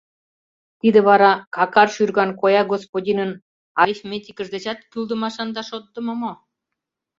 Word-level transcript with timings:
Тиде 0.79 0.99
вара 1.07 1.31
какар 1.55 1.87
шӱрган 1.95 2.31
коя 2.41 2.61
господинын 2.73 3.31
арифметикыж 3.81 4.47
дечат 4.55 4.79
кӱлдымашан 4.91 5.49
да 5.55 5.61
шотдымо 5.69 6.13
мо? 6.21 6.33